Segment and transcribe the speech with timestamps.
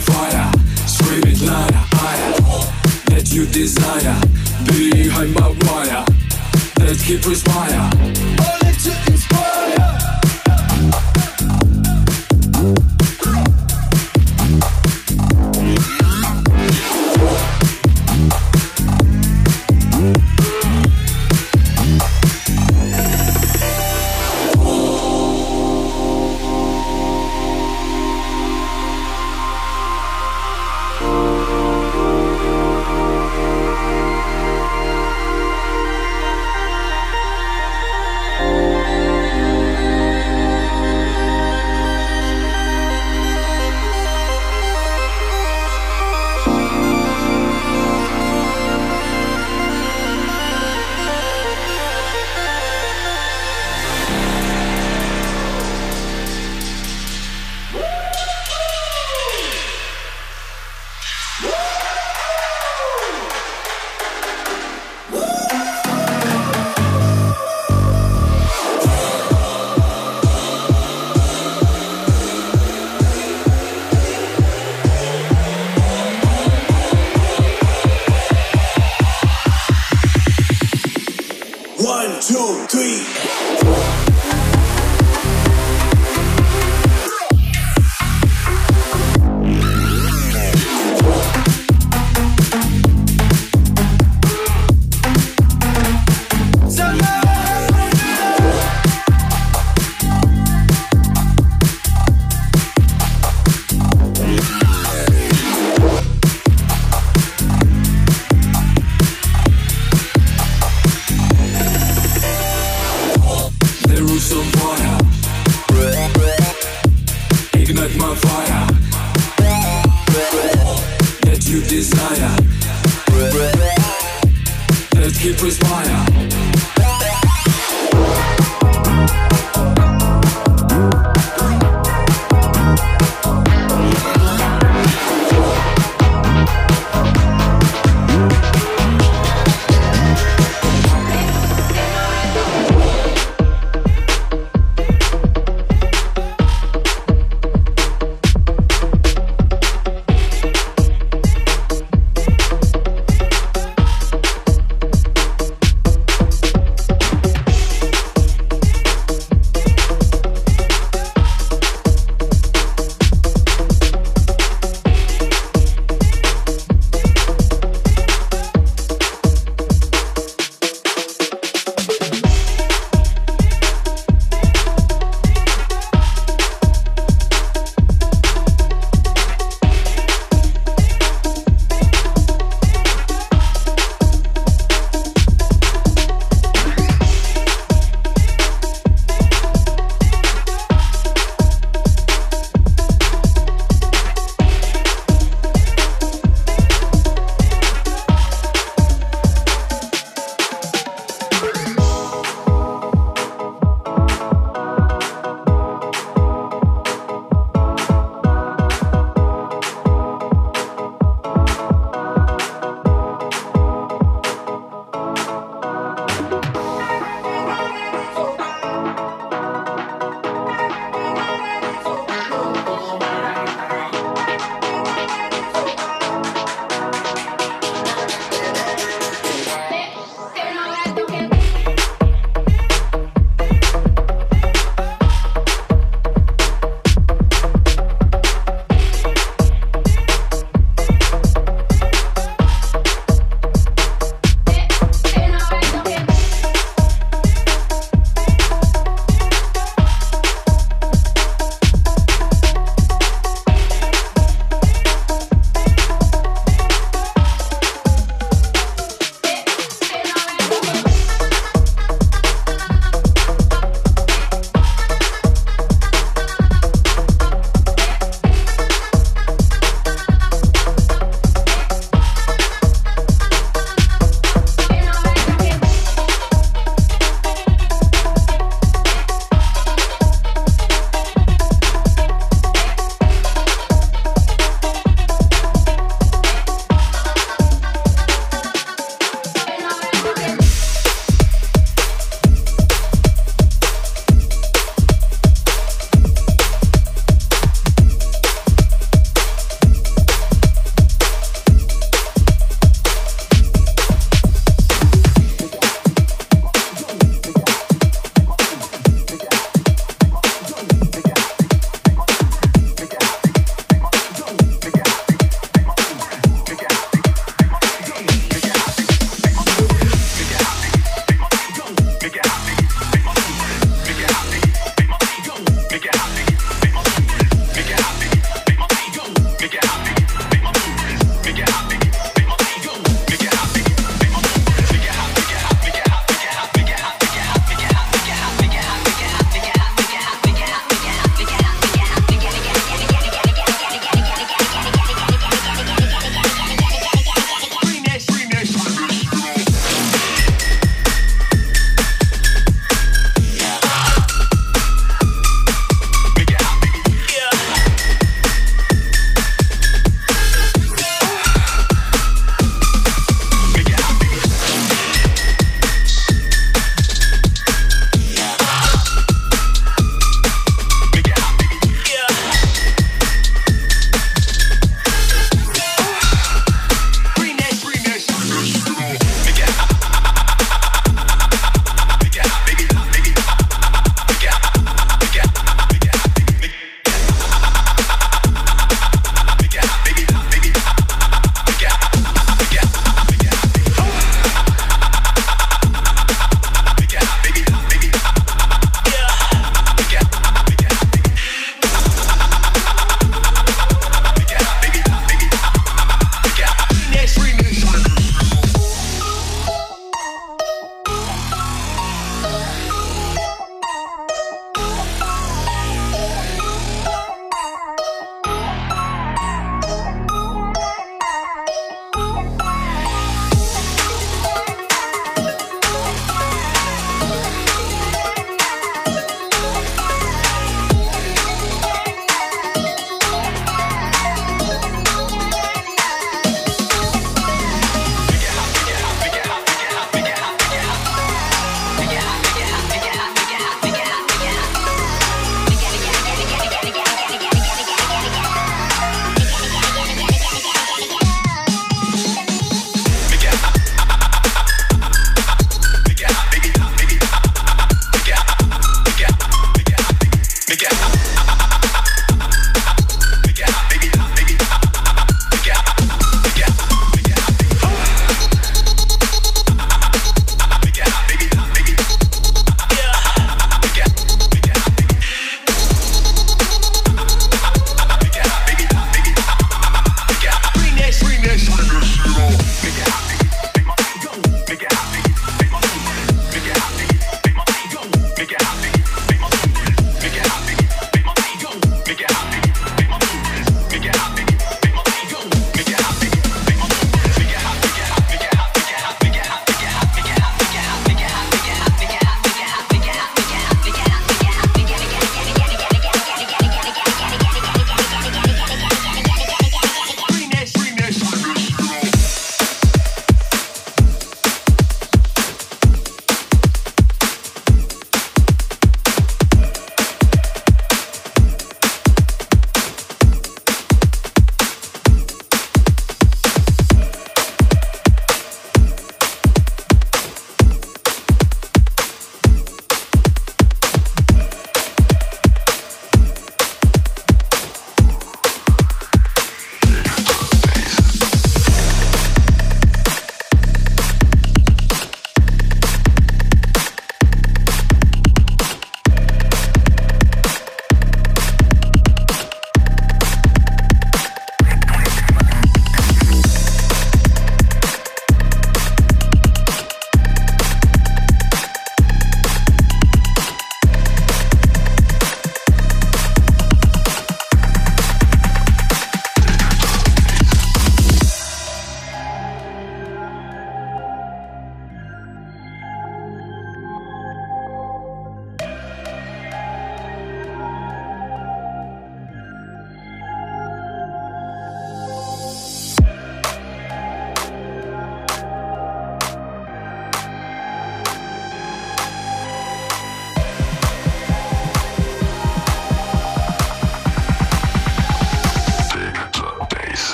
[0.00, 0.50] fire
[0.86, 2.32] Scream it louder, higher
[3.06, 4.18] That you desire
[4.64, 6.04] Behind my wire.
[6.78, 8.19] Let's keep respire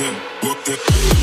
[0.00, 1.17] it, work it.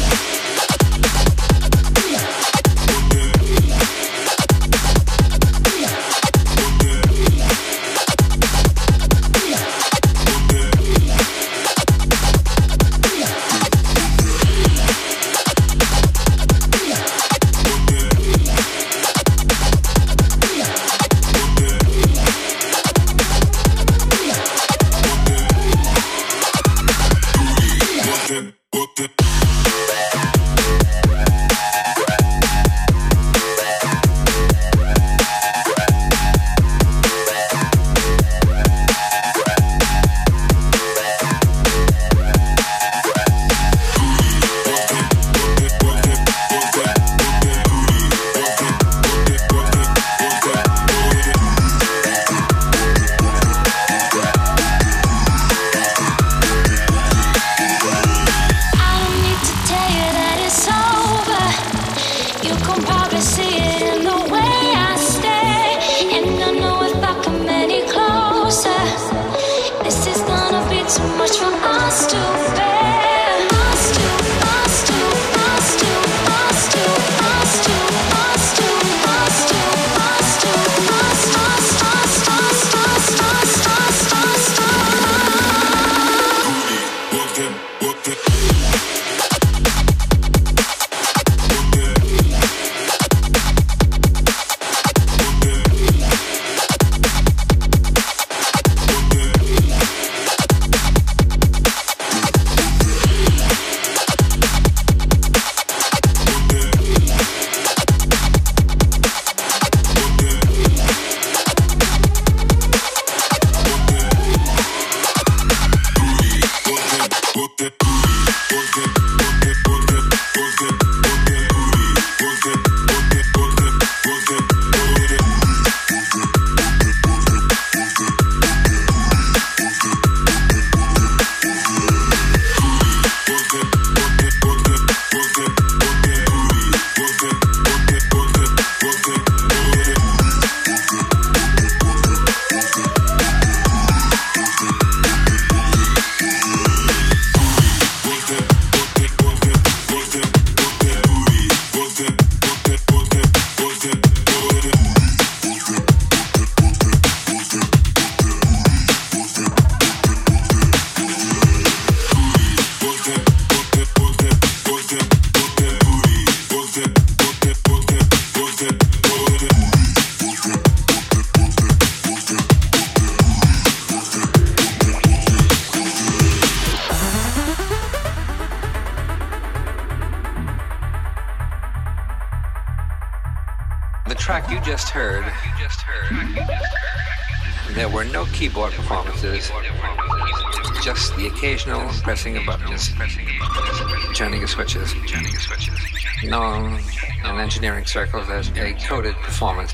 [197.85, 199.73] in circles as a coded performance.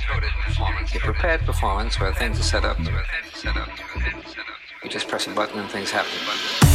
[0.96, 2.78] A prepared performance where things are set up.
[4.84, 6.71] You just press a button and things happen.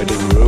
[0.00, 0.39] And